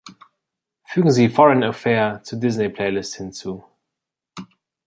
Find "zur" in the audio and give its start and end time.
2.23-2.39